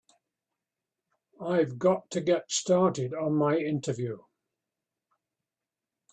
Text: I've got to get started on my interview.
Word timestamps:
I've 1.39 1.77
got 1.77 2.09
to 2.09 2.21
get 2.21 2.51
started 2.51 3.13
on 3.13 3.35
my 3.35 3.55
interview. 3.57 4.17